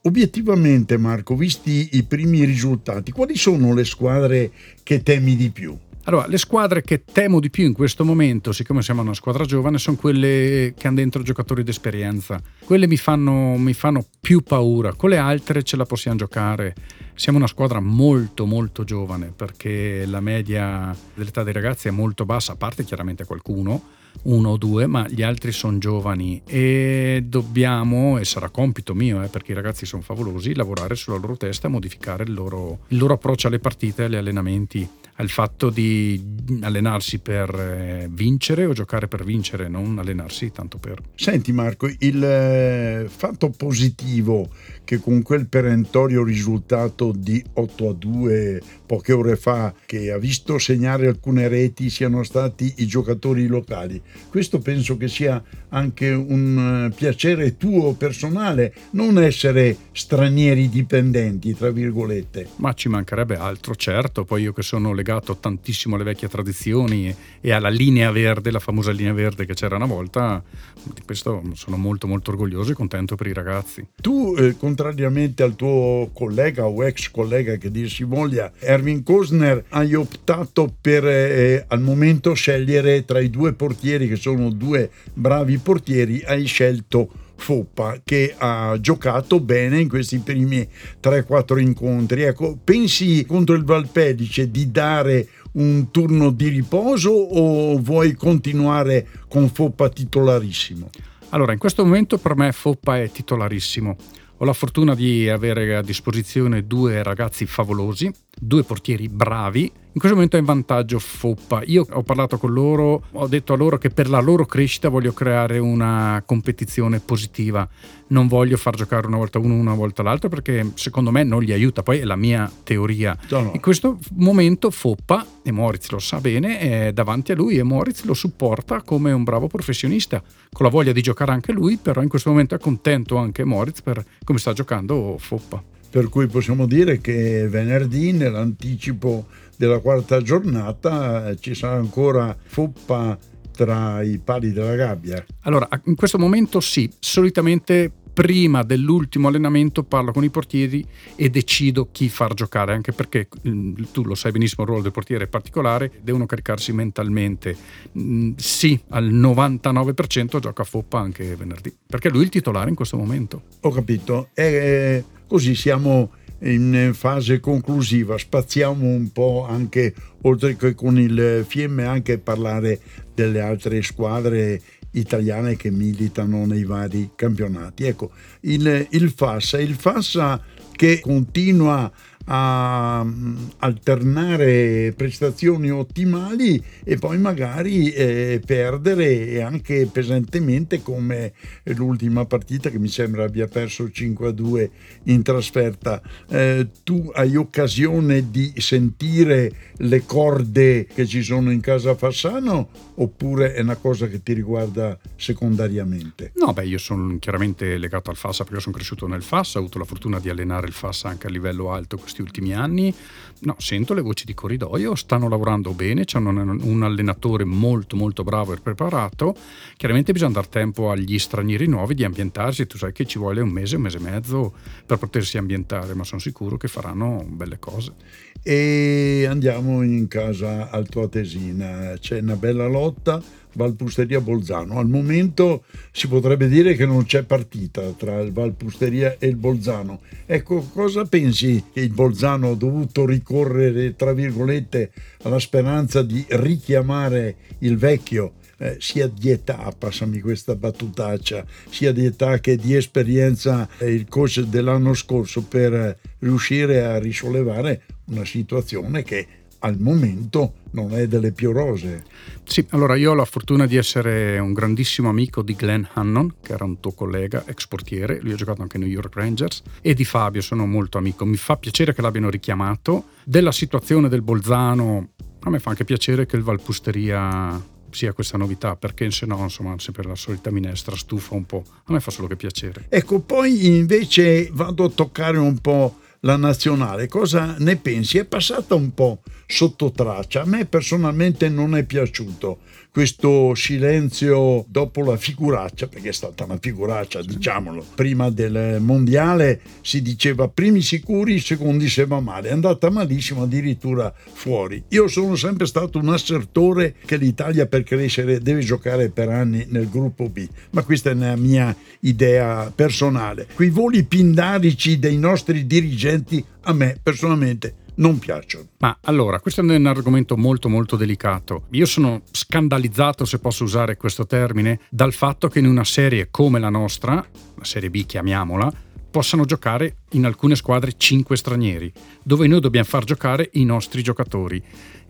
Obiettivamente 0.03 0.96
Marco, 0.98 1.36
visti 1.36 1.89
i 1.93 2.03
primi 2.03 2.46
risultati, 2.46 3.12
quali 3.12 3.36
sono 3.36 3.74
le 3.74 3.84
squadre 3.84 4.51
che 4.84 5.01
temi 5.01 5.36
di 5.36 5.50
più? 5.50 5.75
Allora, 6.10 6.25
le 6.25 6.39
squadre 6.39 6.82
che 6.82 7.04
temo 7.04 7.39
di 7.39 7.51
più 7.51 7.68
in 7.68 7.74
questo 7.74 8.04
momento, 8.04 8.51
siccome 8.51 8.82
siamo 8.82 9.01
una 9.01 9.13
squadra 9.13 9.46
giovane, 9.46 9.78
sono 9.78 9.96
quelle 9.96 10.74
che 10.75 10.88
hanno 10.88 10.96
dentro 10.96 11.22
giocatori 11.22 11.62
d'esperienza. 11.62 12.42
Quelle 12.66 12.88
mi 12.88 12.98
fanno, 12.98 13.58
mi 13.58 13.74
fanno 13.74 14.04
più 14.20 14.42
paura, 14.42 14.94
con 14.94 15.12
le 15.12 15.18
altre 15.18 15.62
ce 15.62 15.78
la 15.78 15.86
possiamo 15.86 16.18
giocare. 16.18 16.74
Siamo 17.13 17.38
una 17.38 17.46
squadra 17.46 17.80
molto 17.80 18.48
molto 18.48 18.84
giovane 18.86 19.32
perché 19.36 20.08
la 20.08 20.20
media 20.20 20.98
dell'età 21.13 21.44
dei 21.44 21.54
ragazzi 21.54 21.89
è 21.89 21.92
molto 21.92 22.25
bassa, 22.25 22.54
a 22.54 22.56
parte 22.56 22.84
chiaramente 22.84 23.24
qualcuno, 23.25 23.80
uno 24.24 24.50
o 24.50 24.58
due, 24.58 24.88
ma 24.88 25.08
gli 25.08 25.22
altri 25.22 25.51
sono 25.51 25.78
giovani 25.78 26.42
e 26.44 27.24
dobbiamo, 27.24 28.18
e 28.18 28.25
sarà 28.25 28.50
compito 28.50 28.96
mio, 28.96 29.22
eh, 29.22 29.28
perché 29.28 29.51
i 29.51 29.56
ragazzi 29.56 29.86
sono 29.86 30.01
favolosi, 30.01 30.56
lavorare 30.56 30.96
sulla 30.96 31.18
loro 31.18 31.38
testa, 31.38 31.68
modificare 31.68 32.24
il 32.24 32.34
loro, 32.34 32.80
il 32.88 32.98
loro 32.98 33.13
approccio 33.13 33.46
alle 33.46 33.60
partite 33.60 34.06
agli 34.06 34.16
allenamenti 34.16 34.89
al 35.20 35.30
fatto 35.30 35.70
di 35.70 36.38
allenarsi 36.62 37.20
per 37.20 37.54
eh, 37.54 38.08
vincere 38.10 38.66
o 38.66 38.74
giocare 38.74 39.08
per 39.08 39.26
vincere, 39.26 39.68
non 39.68 40.00
allenarsi 40.00 40.52
tanto 40.52 40.78
per... 40.78 41.02
Senti 41.14 41.52
Marco, 41.52 41.88
il 42.00 42.24
eh, 42.24 43.06
fatto 43.10 43.50
positivo 43.50 44.50
che 44.86 44.98
con 45.00 45.22
quel 45.22 45.48
perentorio 45.48 46.24
risultato 46.24 47.12
di 47.16 47.44
8 47.54 47.90
a 47.90 47.94
2 47.94 48.62
poche 48.86 49.14
ore 49.14 49.36
fa, 49.36 49.74
che 49.86 50.10
ha 50.10 50.18
visto 50.18 50.58
segnare 50.58 51.08
alcune 51.08 51.48
reti, 51.48 51.90
siano 51.90 52.24
stati 52.24 52.76
i 52.78 52.88
giocatori 52.88 53.46
locali, 53.46 54.02
questo 54.30 54.60
penso 54.60 54.98
che 54.98 55.08
sia 55.10 55.44
anche 55.70 56.10
un 56.10 56.88
eh, 56.90 56.96
piacere 56.96 57.58
tuo 57.58 57.94
personale, 57.94 58.74
non 58.92 59.22
essere 59.22 59.76
stranieri 59.92 60.70
dipendenti, 60.70 61.54
tra 61.54 61.70
virgolette. 61.70 62.48
Ma 62.56 62.74
ci 62.74 62.88
mancherebbe 62.88 63.36
altro, 63.36 63.76
certo, 63.76 64.24
poi 64.24 64.44
io 64.44 64.54
che 64.54 64.64
sono 64.64 64.94
legato 64.94 65.09
legato 65.10 65.38
tantissimo 65.38 65.96
alle 65.96 66.04
vecchie 66.04 66.28
tradizioni 66.28 67.13
e 67.42 67.51
alla 67.51 67.70
linea 67.70 68.12
verde, 68.12 68.51
la 68.51 68.60
famosa 68.60 68.92
linea 68.92 69.13
verde 69.13 69.46
che 69.46 69.56
c'era 69.56 69.75
una 69.75 69.88
volta, 69.88 70.42
di 70.84 71.01
questo 71.04 71.42
sono 71.54 71.78
molto 71.78 72.06
molto 72.06 72.30
orgoglioso 72.30 72.72
e 72.72 72.75
contento 72.75 73.16
per 73.16 73.28
i 73.28 73.34
ragazzi. 73.34 73.86
Tu, 74.00 74.36
eh, 74.38 74.56
contrariamente 74.58 75.42
al 75.42 75.56
tuo 75.56 76.12
collega 76.13 76.68
o 76.68 76.86
ex 76.86 77.10
collega 77.10 77.56
che 77.56 77.72
dir 77.72 77.89
si 77.89 78.04
voglia, 78.04 78.51
Erwin 78.60 79.01
Kosner, 79.01 79.66
hai 79.70 79.96
optato 79.96 80.72
per 80.80 81.06
eh, 81.08 81.66
al 81.68 81.82
momento 81.82 82.34
scegliere 82.34 83.04
tra 83.04 83.20
i 83.20 83.32
due 83.32 83.54
portieri, 83.54 84.08
che 84.08 84.16
sono 84.16 84.51
due 84.51 84.92
bravi 85.13 85.58
portieri, 85.58 86.22
hai 86.24 86.46
scelto 86.46 87.28
Foppa 87.39 88.01
che 88.03 88.36
ha 88.38 88.77
giocato 88.79 89.39
bene 89.39 89.79
in 89.79 89.89
questi 89.89 90.19
primi 90.19 90.67
3-4 91.01 91.60
incontri. 91.60 92.24
Ecco, 92.24 92.58
pensi 92.63 93.25
contro 93.25 93.55
il 93.55 93.63
Valpedice 93.63 94.51
di 94.51 94.69
dare 94.69 95.27
un 95.53 95.89
turno 95.89 96.29
di 96.29 96.50
riposo 96.50 97.10
o 97.10 97.79
vuoi 97.79 98.13
continuare 98.13 99.08
con 99.27 99.50
Foppa 99.50 99.89
titolarissimo? 99.89 100.89
Allora, 101.29 101.53
in 101.53 101.60
questo 101.60 101.84
momento 101.84 102.17
per 102.17 102.36
me 102.36 102.51
Foppa 102.51 103.00
è 103.00 103.10
titolarissimo. 103.10 103.96
Ho 104.38 104.46
la 104.46 104.53
fortuna 104.53 104.96
di 104.96 105.27
avere 105.27 105.75
a 105.75 105.81
disposizione 105.81 106.65
due 106.65 107.03
ragazzi 107.03 107.46
favolosi, 107.46 108.10
due 108.39 108.63
portieri 108.63 109.10
bravi 109.10 109.69
In 109.91 110.00
questo 110.00 110.13
momento 110.13 110.38
è 110.38 110.39
in 110.39 110.46
vantaggio 110.46 111.00
Foppa. 111.00 111.63
Io 111.65 111.84
ho 111.89 112.03
parlato 112.03 112.38
con 112.38 112.53
loro, 112.53 113.01
ho 113.12 113.27
detto 113.27 113.53
a 113.53 113.58
loro 113.58 113.79
che 113.79 113.89
per 113.89 114.08
la 114.08 114.19
loro 114.19 114.46
crescita 114.46 114.88
voglio 114.88 115.13
creare 115.13 115.58
una 115.58 116.22
competizione 116.27 117.00
positiva. 117.00 117.67
Non 118.10 118.27
voglio 118.27 118.55
far 118.55 118.75
giocare 118.75 119.08
una 119.08 119.17
volta 119.17 119.39
uno, 119.39 119.55
una 119.55 119.74
volta 119.74 120.03
l'altro 120.03 120.29
perché 120.29 120.74
secondo 120.75 121.10
me 121.10 121.24
non 121.24 121.41
li 121.41 121.51
aiuta. 121.53 121.81
Poi 121.81 121.98
è 121.98 122.03
la 122.03 122.15
mia 122.15 122.50
teoria. 122.63 123.17
No, 123.29 123.41
no. 123.41 123.51
In 123.55 123.60
questo 123.62 123.98
momento 124.13 124.69
Foppa, 124.69 125.25
e 125.41 125.51
Moritz 125.51 125.89
lo 125.89 126.00
sa 126.00 126.19
bene, 126.19 126.60
è 126.60 126.93
davanti 126.93 127.31
a 127.31 127.36
lui 127.36 127.58
e 127.58 127.63
Moritz 127.63 128.03
lo 128.03 128.13
supporta 128.13 128.84
come 128.84 129.12
un 129.12 129.24
bravo 129.24 129.48
professionista, 129.48 130.22
con 130.51 130.67
la 130.67 130.72
voglia 130.72 130.91
di 130.91 131.01
giocare 131.01 131.31
anche 131.31 131.51
lui, 131.51 131.77
però 131.77 132.03
in 132.03 132.10
questo 132.10 132.29
momento 132.29 132.53
è 132.53 132.60
contento 132.60 133.17
anche 133.17 133.43
Moritz 133.43 133.81
per 133.81 134.05
come 134.24 134.38
sta 134.38 134.53
giocando 134.53 135.15
Foppa. 135.17 135.63
Per 135.89 136.08
cui 136.10 136.27
possiamo 136.27 136.67
dire 136.67 137.00
che 137.00 137.48
venerdì 137.48 138.12
nell'anticipo 138.12 139.25
della 139.58 139.79
quarta 139.79 140.22
giornata 140.22 141.29
eh, 141.29 141.38
ci 141.39 141.55
sarà 141.55 141.75
ancora 141.75 142.36
Foppa 142.41 143.17
tra 143.51 144.01
i 144.03 144.19
pali 144.19 144.53
della 144.53 144.75
gabbia? 144.75 145.25
Allora, 145.41 145.67
in 145.86 145.96
questo 145.96 146.17
momento 146.17 146.60
sì, 146.60 146.89
solitamente 147.00 147.91
prima 148.13 148.63
dell'ultimo 148.63 149.29
allenamento 149.29 149.84
parlo 149.84 150.12
con 150.12 150.24
i 150.24 150.29
portieri 150.29 150.86
e 151.15 151.29
decido 151.29 151.88
chi 151.91 152.10
far 152.10 152.34
giocare, 152.34 152.74
anche 152.74 152.91
perché 152.91 153.27
mm, 153.48 153.75
tu 153.91 154.03
lo 154.03 154.13
sai 154.13 154.31
benissimo, 154.31 154.63
il 154.63 154.67
ruolo 154.67 154.84
del 154.84 154.91
portiere 154.91 155.24
è 155.24 155.27
particolare, 155.27 155.91
devono 156.01 156.25
caricarsi 156.25 156.72
mentalmente. 156.72 157.55
Mm, 157.98 158.34
sì, 158.36 158.79
al 158.89 159.12
99% 159.12 160.39
gioca 160.39 160.63
Foppa 160.63 161.00
anche 161.00 161.36
venerdì, 161.36 161.74
perché 161.88 162.10
lui 162.10 162.22
è 162.22 162.24
il 162.24 162.29
titolare 162.29 162.69
in 162.69 162.75
questo 162.75 162.98
momento. 162.98 163.43
Ho 163.62 163.72
capito, 163.72 164.29
e 164.34 165.03
così 165.29 165.53
siamo 165.53 166.12
in 166.41 166.91
fase 166.93 167.39
conclusiva. 167.39 168.17
Spaziamo 168.17 168.86
un 168.86 169.12
po' 169.12 169.45
anche, 169.48 169.93
oltre 170.24 170.55
che 170.55 170.74
con 170.74 171.00
il 171.00 171.45
FM, 171.48 171.79
anche 171.79 172.17
parlare 172.17 172.79
delle 173.13 173.39
altre 173.39 173.83
squadre 173.83 174.59
italiane 174.91 175.55
che 175.55 175.69
militano 175.69 176.48
nei 176.48 176.63
vari 176.63 177.12
campionati. 177.15 177.83
Ecco, 177.83 178.12
il, 178.41 178.88
il 178.89 179.12
Fassa, 179.12 179.59
il 179.59 179.75
Fassa 179.75 180.41
che 180.71 181.00
continua 181.00 181.91
mm, 182.31 183.36
alternare 183.59 184.93
prestazioni 184.95 185.71
ottimali 185.71 186.62
e 186.83 186.98
poi 186.98 187.17
magari 187.17 187.91
eh, 187.91 188.41
perdere 188.45 189.41
anche 189.41 189.88
pesantemente 189.91 190.81
come 190.81 191.33
l'ultima 191.63 192.25
partita 192.25 192.69
che 192.69 192.79
mi 192.79 192.88
sembra 192.88 193.24
abbia 193.24 193.48
perso 193.48 193.86
5-2 193.86 194.69
in 195.03 195.21
trasferta. 195.24 196.01
Eh, 196.27 196.67
tu 196.83 197.12
hai 197.13 197.36
occasione 197.36 198.29
di 198.29 198.53
sentire 198.57 199.51
le 199.77 200.05
corde 200.05 200.86
che 200.86 201.05
ci 201.05 201.21
sono 201.24 201.51
in 201.51 201.62
casa 201.62 201.95
Fassano 201.95 202.69
oppure 202.95 203.53
è 203.53 203.62
una 203.62 203.75
cosa 203.75 204.07
che 204.07 204.21
ti 204.21 204.33
riguarda 204.33 204.98
secondariamente? 205.15 206.31
No, 206.36 206.53
beh, 206.53 206.65
io 206.65 206.77
sono 206.77 207.17
chiaramente 207.19 207.77
legato 207.77 208.09
al 208.09 208.17
Fassa 208.17 208.43
perché 208.43 208.59
sono 208.59 208.75
cresciuto 208.75 209.07
nel 209.07 209.24
Fassa, 209.24 209.57
ho 209.57 209.62
avuto 209.62 209.79
la 209.79 209.86
fortuna 209.86 210.19
di 210.19 210.29
allenare 210.29 210.67
il 210.67 210.74
Fassa 210.74 211.09
anche 211.09 211.27
a 211.27 211.29
livello 211.29 211.71
alto 211.71 211.98
questi 211.98 212.19
questi 212.20 212.22
ultimi 212.22 212.54
anni, 212.54 212.94
no, 213.40 213.56
sento 213.58 213.94
le 213.94 214.02
voci 214.02 214.26
di 214.26 214.34
corridoio, 214.34 214.96
stanno 214.96 215.30
lavorando 215.30 215.72
bene, 215.72 216.04
hanno 216.14 216.30
un 216.30 216.84
allenatore 216.84 217.46
molto 217.46 217.96
molto 217.96 218.24
bravo 218.24 218.54
e 218.54 218.60
preparato, 218.60 219.36
chiaramente 219.78 220.12
bisogna 220.12 220.34
dar 220.34 220.48
tempo 220.48 220.92
agli 220.92 221.18
stranieri 221.18 221.68
nuovi 221.68 221.96
di 221.96 222.04
ambientarsi, 222.04 222.68
tu 222.68 222.78
sai 222.78 222.92
che 222.92 223.06
ci 223.06 223.18
vuole 223.18 223.42
un 223.42 223.50
mese, 223.50 223.78
un 223.78 223.84
mese 223.84 223.98
e 223.98 224.02
mezzo 224.02 224.54
per 224.86 224.98
potersi 224.98 225.38
ambientare, 225.38 225.94
ma 225.94 226.04
sono 226.04 226.20
sicuro 226.20 226.58
che 226.58 226.68
faranno 226.68 227.26
belle 227.28 227.60
cose. 227.60 227.94
E 228.42 229.26
andiamo 229.30 229.84
in 229.84 230.08
casa 230.08 230.70
altoatesina, 230.70 231.98
c'è 232.00 232.20
una 232.20 232.36
bella 232.36 232.68
lotta 232.68 233.22
Valpusteria 233.60 234.22
Bolzano. 234.22 234.80
Al 234.80 234.88
momento 234.88 235.63
si 235.92 236.08
potrebbe 236.08 236.48
dire 236.48 236.75
che 236.75 236.86
non 236.86 237.04
c'è 237.04 237.24
partita 237.24 237.92
tra 237.92 238.22
il 238.22 238.31
Valpusteria 238.31 239.18
e 239.20 239.27
il 239.27 239.36
Bolzano. 239.36 240.00
Ecco, 240.25 240.62
cosa 240.72 241.03
pensi 241.03 241.66
che 241.74 241.81
il 241.81 241.92
Bolzano 241.92 242.51
ha 242.51 242.55
dovuto 242.55 243.05
ricorrere, 243.05 243.96
tra 243.98 244.14
virgolette, 244.14 244.92
alla 245.24 245.40
speranza 245.40 246.01
di 246.01 246.25
richiamare 246.29 247.36
il 247.60 247.77
vecchio? 247.77 248.33
Eh, 248.62 248.75
sia 248.79 249.07
di 249.07 249.29
età, 249.29 249.74
passami 249.77 250.20
questa 250.20 250.53
battutaccia, 250.53 251.46
sia 251.70 251.94
di 251.94 252.03
età 252.03 252.40
che 252.40 252.57
di 252.57 252.75
esperienza 252.75 253.70
eh, 253.77 253.90
il 253.90 254.05
coach 254.10 254.42
dell'anno 254.42 254.94
scorso 254.94 255.44
per 255.44 255.98
riuscire 256.20 256.83
a 256.83 257.00
risollevare 257.00 257.83
una 258.07 258.25
situazione 258.25 259.03
che 259.03 259.25
al 259.59 259.77
momento 259.79 260.53
non 260.72 260.93
è 260.93 261.07
delle 261.07 261.31
più 261.31 261.51
rose. 261.51 262.03
Sì, 262.43 262.65
allora 262.69 262.95
io 262.95 263.11
ho 263.11 263.13
la 263.13 263.25
fortuna 263.25 263.65
di 263.65 263.75
essere 263.75 264.39
un 264.39 264.53
grandissimo 264.53 265.09
amico 265.09 265.41
di 265.41 265.55
Glenn 265.55 265.83
Hannon, 265.93 266.35
che 266.41 266.53
era 266.53 266.63
un 266.63 266.79
tuo 266.79 266.91
collega, 266.91 267.43
ex 267.45 267.67
portiere, 267.67 268.19
lui 268.22 268.33
ha 268.33 268.35
giocato 268.35 268.61
anche 268.61 268.77
ai 268.77 268.83
New 268.83 268.91
York 268.91 269.15
Rangers, 269.15 269.61
e 269.81 269.93
di 269.93 270.05
Fabio 270.05 270.41
sono 270.41 270.65
molto 270.65 270.98
amico. 270.98 271.25
Mi 271.25 271.37
fa 271.37 271.57
piacere 271.57 271.93
che 271.93 272.01
l'abbiano 272.01 272.29
richiamato. 272.29 273.05
Della 273.24 273.51
situazione 273.51 274.09
del 274.09 274.22
Bolzano, 274.22 275.09
a 275.41 275.50
me 275.50 275.59
fa 275.59 275.69
anche 275.69 275.85
piacere 275.85 276.25
che 276.25 276.35
il 276.35 276.43
Valpusteria 276.43 277.77
sia 277.91 278.13
questa 278.13 278.37
novità, 278.37 278.75
perché 278.75 279.09
se 279.11 279.25
no, 279.25 279.41
insomma, 279.41 279.74
sempre 279.79 280.03
la 280.03 280.15
solita 280.15 280.51
minestra 280.51 280.95
stufa 280.95 281.35
un 281.35 281.45
po'. 281.45 281.63
A 281.85 281.93
me 281.93 282.00
fa 282.00 282.11
solo 282.11 282.27
che 282.27 282.35
piacere. 282.35 282.85
Ecco, 282.89 283.19
poi 283.19 283.77
invece 283.77 284.50
vado 284.51 284.85
a 284.85 284.89
toccare 284.89 285.37
un 285.37 285.57
po' 285.59 285.98
la 286.22 286.36
nazionale. 286.36 287.08
Cosa 287.08 287.55
ne 287.60 287.75
pensi? 287.77 288.18
È 288.18 288.25
passata 288.25 288.75
un 288.75 288.94
po' 288.94 289.22
sotto 289.46 289.92
traccia. 289.92 290.42
A 290.42 290.46
me 290.46 290.66
personalmente 290.66 291.50
non 291.50 291.75
è 291.75 291.84
piaciuto 291.84 292.60
questo 292.92 293.54
silenzio 293.54 294.66
dopo 294.68 295.04
la 295.04 295.16
figuraccia, 295.16 295.88
perché 295.88 296.10
è 296.10 296.14
stata 296.14 296.44
una 296.46 296.58
figuraccia, 296.60 297.22
diciamolo. 297.22 297.86
Prima 297.96 298.30
del 298.30 298.82
mondiale 298.82 299.62
si 299.82 300.02
diceva 300.02 300.48
primi 300.48 300.82
sicuri, 300.82 301.40
secondi 301.40 301.88
se 301.88 302.06
va 302.06 302.20
male. 302.20 302.50
È 302.50 302.52
andata 302.52 302.90
malissimo 302.90 303.44
addirittura 303.44 304.14
fuori. 304.34 304.84
Io 304.90 305.08
sono 305.08 305.36
sempre 305.36 305.66
stato 305.66 306.00
un 306.00 306.10
assertore 306.10 306.96
che 307.06 307.18
l'Italia 307.18 307.68
per 307.68 307.84
crescere 307.84 308.40
deve 308.40 308.62
giocare 308.62 309.10
per 309.10 309.30
anni 309.30 309.66
nel 309.70 309.90
gruppo 309.90 310.28
B, 310.28 310.48
ma 310.72 310.84
questa 310.84 311.12
è 311.12 311.14
la 311.14 311.36
mia 311.36 311.75
idea 312.02 312.72
personale. 312.74 313.48
Quei 313.54 313.70
voli 313.70 314.04
pindarici 314.04 314.98
dei 315.00 315.18
nostri 315.18 315.68
dirigenti 315.68 316.44
a 316.62 316.74
me 316.74 316.98
personalmente 317.02 317.75
non 318.00 318.20
piacciono. 318.20 318.68
Ma 318.79 318.98
allora, 319.03 319.40
questo 319.40 319.62
è 319.62 319.64
un 319.64 319.85
argomento 319.85 320.35
molto 320.35 320.68
molto 320.68 320.96
delicato. 320.96 321.64
Io 321.72 321.85
sono 321.85 322.24
scandalizzato, 322.31 323.25
se 323.25 323.40
posso 323.40 323.64
usare 323.64 323.98
questo 323.98 324.25
termine, 324.25 324.79
dal 324.90 325.14
fatto 325.14 325.48
che 325.48 325.59
in 325.59 325.68
una 325.68 325.83
serie 325.83 326.29
come 326.31 326.59
la 326.59 326.70
nostra, 326.70 327.16
la 327.16 327.64
serie 327.64 327.90
B 327.90 328.05
chiamiamola, 328.05 328.72
possano 329.09 329.46
giocare 329.46 329.98
in 330.12 330.25
alcune 330.25 330.55
squadre 330.55 330.94
5 330.96 331.35
stranieri, 331.35 331.92
dove 332.24 332.48
noi 332.48 332.59
dobbiamo 332.59 332.85
far 332.85 333.03
giocare 333.03 333.50
i 333.53 333.66
nostri 333.66 334.03
giocatori. 334.03 334.64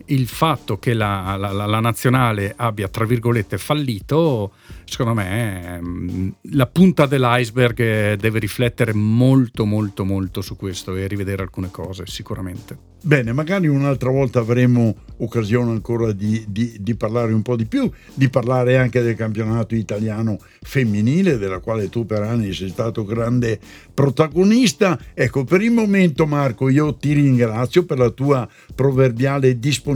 Il 0.05 0.27
fatto 0.27 0.77
che 0.79 0.93
la, 0.93 1.35
la, 1.37 1.51
la 1.51 1.79
nazionale 1.79 2.53
abbia, 2.55 2.87
tra 2.87 3.05
virgolette, 3.05 3.57
fallito, 3.57 4.53
secondo 4.85 5.13
me, 5.13 5.79
mm, 5.81 6.29
la 6.51 6.67
punta 6.67 7.05
dell'iceberg 7.05 8.15
deve 8.15 8.39
riflettere 8.39 8.93
molto, 8.93 9.65
molto, 9.65 10.03
molto 10.03 10.41
su 10.41 10.55
questo 10.55 10.95
e 10.95 11.07
rivedere 11.07 11.43
alcune 11.43 11.69
cose, 11.71 12.05
sicuramente. 12.07 12.97
Bene, 13.01 13.31
magari 13.31 13.67
un'altra 13.67 14.09
volta 14.09 14.39
avremo 14.39 14.93
occasione 15.19 15.71
ancora 15.71 16.11
di, 16.11 16.43
di, 16.49 16.75
di, 16.81 16.95
parlare 16.95 17.31
un 17.31 17.41
po' 17.41 17.55
di 17.55 17.65
più, 17.65 17.89
di 18.13 18.29
parlare 18.29 18.77
anche 18.77 19.01
del 19.01 19.15
campionato 19.15 19.73
italiano 19.73 20.37
femminile, 20.61 21.37
della 21.37 21.59
quale 21.59 21.87
tu 21.87 22.05
per 22.05 22.23
anni 22.23 22.51
sei 22.51 22.67
stato 22.67 23.05
grande 23.05 23.57
protagonista. 23.93 24.99
Ecco, 25.13 25.45
per 25.45 25.61
il 25.61 25.71
momento 25.71 26.25
Marco 26.25 26.67
io 26.67 26.93
ti 26.95 27.13
ringrazio 27.13 27.85
per 27.85 27.99
la 27.99 28.09
tua 28.09 28.47
proverbiale 28.75 29.57
disponibilità 29.57 29.88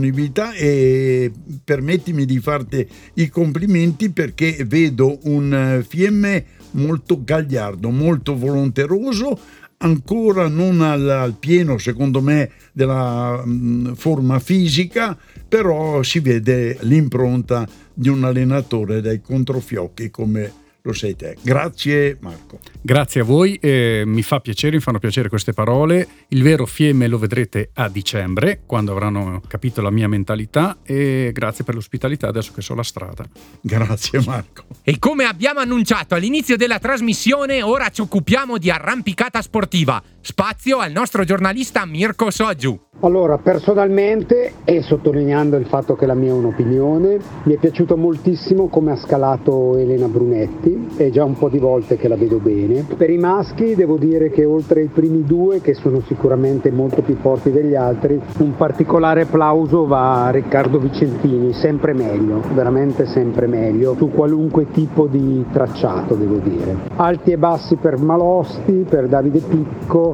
e 0.54 1.30
permettimi 1.62 2.24
di 2.24 2.38
farti 2.40 2.86
i 3.14 3.28
complimenti 3.28 4.10
perché 4.10 4.64
vedo 4.66 5.18
un 5.24 5.82
FM 5.86 6.36
molto 6.72 7.22
gagliardo, 7.22 7.90
molto 7.90 8.36
volonteroso, 8.36 9.38
ancora 9.78 10.48
non 10.48 10.80
al, 10.80 11.08
al 11.08 11.34
pieno, 11.38 11.78
secondo 11.78 12.20
me, 12.20 12.50
della 12.72 13.42
mh, 13.44 13.50
mm, 13.50 13.92
forma 13.92 14.38
fisica, 14.38 15.16
però 15.48 16.02
si 16.02 16.20
vede 16.20 16.78
l'impronta 16.80 17.66
di 17.92 18.08
un 18.08 18.24
allenatore 18.24 19.00
dai 19.00 19.20
controfiocchi 19.20 20.10
come 20.10 20.62
lo 20.86 20.92
sei 20.92 21.16
te. 21.16 21.36
Grazie 21.40 22.18
Marco. 22.20 22.58
Grazie 22.82 23.22
a 23.22 23.24
voi, 23.24 23.56
eh, 23.56 24.02
mi 24.04 24.22
fa 24.22 24.40
piacere, 24.40 24.76
mi 24.76 24.82
fanno 24.82 24.98
piacere 24.98 25.30
queste 25.30 25.54
parole. 25.54 26.06
Il 26.28 26.42
vero 26.42 26.66
fiemme 26.66 27.08
lo 27.08 27.16
vedrete 27.16 27.70
a 27.74 27.88
dicembre, 27.88 28.60
quando 28.66 28.92
avranno 28.92 29.40
capito 29.46 29.80
la 29.80 29.90
mia 29.90 30.08
mentalità 30.08 30.78
e 30.82 31.30
grazie 31.32 31.64
per 31.64 31.74
l'ospitalità 31.74 32.28
adesso 32.28 32.52
che 32.52 32.60
sono 32.60 32.78
la 32.78 32.84
strada. 32.84 33.26
Grazie 33.62 34.22
Marco. 34.24 34.64
E 34.82 34.98
come 34.98 35.24
abbiamo 35.24 35.60
annunciato 35.60 36.14
all'inizio 36.14 36.58
della 36.58 36.78
trasmissione, 36.78 37.62
ora 37.62 37.88
ci 37.88 38.02
occupiamo 38.02 38.58
di 38.58 38.70
arrampicata 38.70 39.40
sportiva 39.40 40.02
Spazio 40.26 40.78
al 40.78 40.90
nostro 40.90 41.22
giornalista 41.24 41.84
Mirko 41.84 42.30
Soggiu. 42.30 42.80
Allora, 43.00 43.36
personalmente, 43.36 44.52
e 44.64 44.80
sottolineando 44.80 45.56
il 45.56 45.66
fatto 45.66 45.94
che 45.94 46.06
la 46.06 46.14
mia 46.14 46.30
è 46.30 46.34
un'opinione, 46.34 47.18
mi 47.42 47.54
è 47.54 47.58
piaciuto 47.58 47.98
moltissimo 47.98 48.68
come 48.68 48.92
ha 48.92 48.96
scalato 48.96 49.76
Elena 49.76 50.06
Brunetti, 50.06 50.88
è 50.96 51.10
già 51.10 51.24
un 51.24 51.36
po' 51.36 51.50
di 51.50 51.58
volte 51.58 51.98
che 51.98 52.08
la 52.08 52.16
vedo 52.16 52.38
bene. 52.38 52.86
Per 52.96 53.10
i 53.10 53.18
maschi 53.18 53.74
devo 53.74 53.98
dire 53.98 54.30
che 54.30 54.46
oltre 54.46 54.80
ai 54.80 54.86
primi 54.86 55.24
due, 55.24 55.60
che 55.60 55.74
sono 55.74 56.00
sicuramente 56.06 56.70
molto 56.70 57.02
più 57.02 57.16
forti 57.16 57.50
degli 57.50 57.74
altri, 57.74 58.18
un 58.38 58.56
particolare 58.56 59.22
applauso 59.22 59.86
va 59.86 60.24
a 60.24 60.30
Riccardo 60.30 60.78
Vicentini, 60.78 61.52
sempre 61.52 61.92
meglio, 61.92 62.40
veramente 62.54 63.04
sempre 63.04 63.46
meglio, 63.46 63.94
su 63.98 64.10
qualunque 64.10 64.70
tipo 64.70 65.06
di 65.06 65.44
tracciato 65.52 66.14
devo 66.14 66.36
dire. 66.36 66.74
Alti 66.96 67.32
e 67.32 67.36
bassi 67.36 67.74
per 67.74 67.98
Malosti, 67.98 68.86
per 68.88 69.08
Davide 69.08 69.40
Picco, 69.40 70.13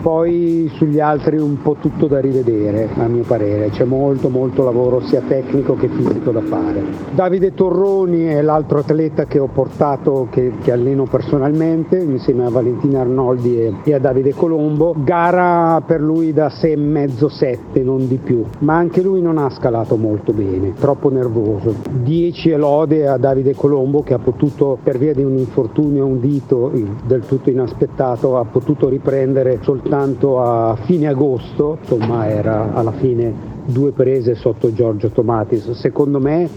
poi 0.00 0.70
sugli 0.74 1.00
altri 1.00 1.38
un 1.38 1.60
po' 1.62 1.76
tutto 1.80 2.06
da 2.06 2.20
rivedere 2.20 2.88
a 2.96 3.06
mio 3.06 3.24
parere, 3.24 3.70
c'è 3.70 3.84
molto 3.84 4.28
molto 4.28 4.64
lavoro 4.64 5.00
sia 5.00 5.20
tecnico 5.26 5.74
che 5.74 5.88
fisico 5.88 6.30
da 6.30 6.40
fare. 6.40 6.82
Davide 7.12 7.52
Torroni 7.54 8.24
è 8.24 8.40
l'altro 8.40 8.78
atleta 8.78 9.26
che 9.26 9.38
ho 9.38 9.48
portato, 9.52 10.28
che, 10.30 10.52
che 10.62 10.72
alleno 10.72 11.04
personalmente 11.04 11.98
insieme 11.98 12.46
a 12.46 12.50
Valentina 12.50 13.00
Arnoldi 13.00 13.60
e, 13.60 13.74
e, 13.84 13.94
a 13.94 13.98
Davide 13.98 14.34
Colombo, 14.34 14.94
gara 14.96 15.82
per 15.84 16.00
lui 16.00 16.32
da 16.32 16.48
6,5-7 16.48 17.84
non 17.84 18.08
di 18.08 18.16
più, 18.16 18.44
ma 18.60 18.76
anche 18.76 19.02
lui 19.02 19.20
non 19.20 19.38
ha 19.38 19.50
scalato 19.50 19.96
molto 19.96 20.32
bene, 20.32 20.72
troppo 20.74 21.10
nervoso. 21.10 21.74
10 21.90 22.54
lode 22.56 23.06
a 23.06 23.16
Davide 23.16 23.54
Colombo 23.54 24.02
che 24.02 24.14
ha 24.14 24.18
potuto 24.18 24.78
per 24.82 24.98
via 24.98 25.14
di 25.14 25.22
un 25.22 25.36
infortunio 25.36 26.04
a 26.04 26.06
un 26.06 26.20
dito 26.20 26.72
del 27.06 27.26
tutto 27.26 27.50
inaspettato 27.50 28.38
ha 28.38 28.44
potuto 28.44 28.88
riprendere 28.88 29.58
soltanto 29.62 29.89
soltanto 29.90 30.40
a 30.40 30.76
fine 30.76 31.08
agosto, 31.08 31.78
insomma 31.80 32.28
era 32.28 32.72
alla 32.74 32.92
fine 32.92 33.48
due 33.64 33.90
prese 33.90 34.36
sotto 34.36 34.72
Giorgio 34.72 35.08
Tomatis. 35.08 35.68
Secondo 35.72 36.20
me 36.20 36.48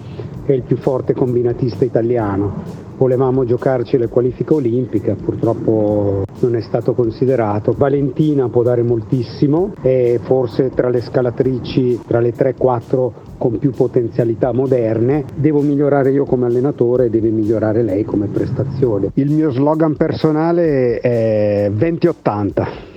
è 0.45 0.51
il 0.51 0.61
più 0.61 0.77
forte 0.77 1.15
combinatista 1.15 1.83
italiano. 1.83 2.81
Volevamo 2.95 3.43
giocarci 3.43 3.97
le 3.97 4.07
qualifiche 4.07 4.53
olimpiche, 4.53 5.15
purtroppo 5.15 6.25
non 6.41 6.55
è 6.55 6.61
stato 6.61 6.93
considerato. 6.93 7.73
Valentina 7.75 8.49
può 8.49 8.61
dare 8.61 8.83
moltissimo, 8.83 9.73
è 9.81 10.19
forse 10.21 10.69
tra 10.69 10.89
le 10.89 11.01
scalatrici, 11.01 12.01
tra 12.05 12.19
le 12.19 12.33
3-4 12.35 13.11
con 13.39 13.57
più 13.57 13.71
potenzialità 13.71 14.53
moderne. 14.53 15.25
Devo 15.33 15.61
migliorare 15.61 16.11
io 16.11 16.25
come 16.25 16.45
allenatore 16.45 17.05
e 17.05 17.09
deve 17.09 17.29
migliorare 17.29 17.81
lei 17.81 18.05
come 18.05 18.27
prestazione. 18.27 19.09
Il 19.15 19.31
mio 19.31 19.49
slogan 19.49 19.95
personale 19.95 20.99
è 20.99 21.71
2080 21.73 22.91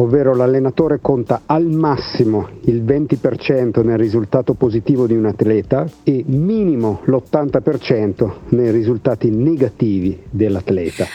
ovvero 0.00 0.34
l'allenatore 0.34 0.98
conta 1.00 1.42
al 1.46 1.66
massimo 1.66 2.48
il 2.62 2.82
20% 2.82 3.84
nel 3.84 3.98
risultato 3.98 4.54
positivo 4.54 5.06
di 5.06 5.14
un 5.14 5.26
atleta 5.26 5.88
e 6.02 6.24
minimo 6.26 7.00
l'80% 7.04 8.30
nei 8.50 8.70
risultati 8.70 9.30
negativi 9.30 10.22
dell'atleta. 10.30 11.06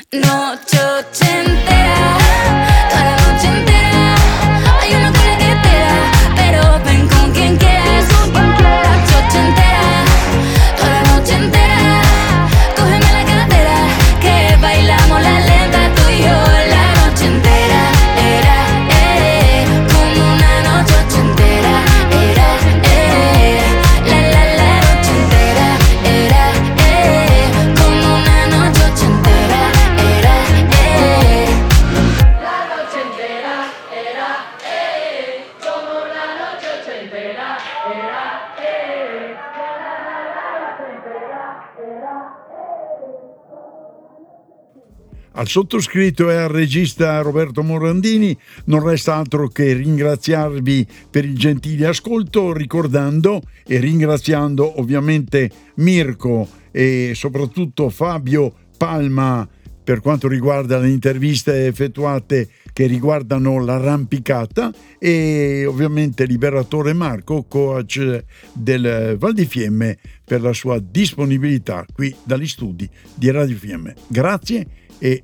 Al 45.44 45.50
sottoscritto 45.50 46.30
e 46.30 46.36
al 46.36 46.48
regista 46.48 47.20
Roberto 47.20 47.64
Morandini 47.64 48.36
non 48.68 48.82
resta 48.82 49.16
altro 49.16 49.50
che 49.50 49.74
ringraziarvi 49.74 50.88
per 51.10 51.26
il 51.26 51.38
gentile 51.38 51.88
ascolto, 51.88 52.54
ricordando 52.54 53.42
e 53.68 53.78
ringraziando 53.80 54.80
ovviamente 54.80 55.52
Mirko 55.76 56.48
e 56.72 57.12
soprattutto 57.14 57.90
Fabio 57.90 58.54
Palma 58.78 59.46
per 59.84 60.00
quanto 60.00 60.30
riguarda 60.30 60.80
le 60.80 60.88
interviste 60.88 61.68
effettuate 61.68 62.48
che 62.72 62.86
riguardano 62.86 63.62
l'arrampicata 63.62 64.72
e 64.98 65.66
ovviamente 65.68 66.24
Liberatore 66.24 66.94
Marco, 66.94 67.44
coach 67.44 68.24
del 68.54 69.18
Val 69.20 69.34
di 69.34 69.46
Fiemme, 69.46 69.98
per 70.24 70.40
la 70.40 70.54
sua 70.54 70.80
disponibilità 70.80 71.86
qui 71.94 72.16
dagli 72.24 72.48
studi 72.48 72.90
di 73.14 73.30
Radio 73.30 73.58
Fiemme. 73.58 73.94
Grazie 74.08 74.68
e 75.00 75.24